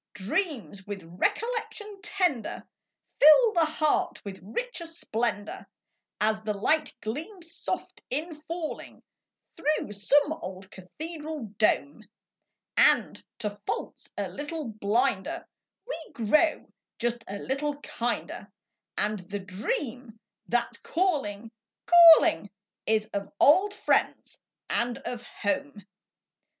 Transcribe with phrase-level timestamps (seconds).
[0.15, 2.63] D REAMS \9ith recollection tender
[3.19, 5.67] Fill the Heart Ntfith richer' splendor,
[6.19, 9.03] As the light gleams soft in jullinq
[9.55, 12.01] Through some ola cathedral dome;
[12.75, 15.47] And, to faults a little blinder,
[16.07, 18.51] ADe gt'oxtf just a little hinder,
[18.97, 21.51] And the dream that's call inq,
[21.85, 22.49] calling,
[23.39, 25.85] old friends and o home.